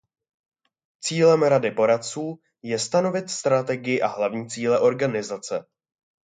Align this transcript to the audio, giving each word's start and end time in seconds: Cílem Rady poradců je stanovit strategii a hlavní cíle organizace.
Cílem 1.01 1.43
Rady 1.43 1.71
poradců 1.71 2.39
je 2.63 2.79
stanovit 2.79 3.29
strategii 3.29 4.01
a 4.01 4.07
hlavní 4.07 4.49
cíle 4.49 4.79
organizace. 4.79 5.65